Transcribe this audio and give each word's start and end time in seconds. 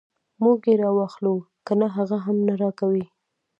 موږ 0.43 0.59
یې 0.69 0.75
راواخلو 0.83 1.33
کنه 1.67 1.87
هغه 1.97 2.17
هم 2.25 2.37
نه 2.47 2.53
راکوي. 2.61 3.05